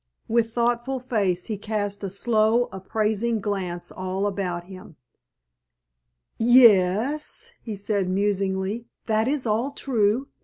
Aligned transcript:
With 0.27 0.51
thoughtful 0.51 0.99
face 0.99 1.45
he 1.45 1.59
cast 1.59 2.03
a 2.03 2.09
slow 2.09 2.69
appraising 2.71 3.39
glance 3.39 3.91
all 3.91 4.25
about 4.25 4.63
him. 4.63 4.95
"Ye 6.39 6.69
es," 6.75 7.51
he 7.61 7.75
said 7.75 8.09
musingly, 8.09 8.87
"that 9.05 9.27
is 9.27 9.45
all 9.45 9.69
true. 9.69 10.29